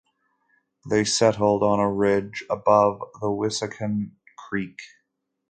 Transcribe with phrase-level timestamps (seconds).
[0.89, 4.79] They settled on a ridge above the Wissahickon Creek.